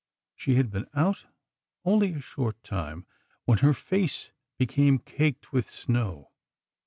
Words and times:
She 0.35 0.55
had 0.55 0.71
been 0.71 0.87
out 0.95 1.27
only 1.85 2.13
a 2.13 2.21
short 2.21 2.63
time 2.63 3.05
when 3.45 3.59
her 3.59 3.71
face 3.71 4.31
became 4.57 4.97
caked 4.97 5.53
with 5.53 5.69
snow. 5.69 6.31